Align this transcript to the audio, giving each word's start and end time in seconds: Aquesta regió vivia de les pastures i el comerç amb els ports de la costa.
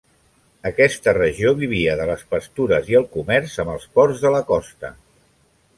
Aquesta 0.69 1.13
regió 1.17 1.51
vivia 1.59 1.93
de 2.01 2.07
les 2.13 2.23
pastures 2.33 2.91
i 2.95 2.99
el 3.01 3.07
comerç 3.19 3.61
amb 3.65 3.75
els 3.77 3.87
ports 3.99 4.27
de 4.27 4.35
la 4.39 4.43
costa. 4.53 4.95